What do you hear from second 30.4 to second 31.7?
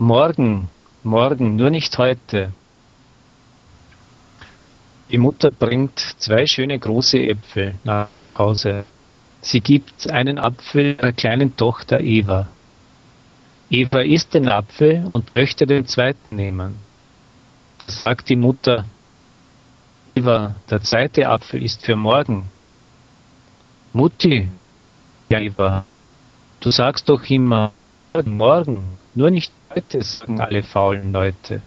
alle faulen Leute.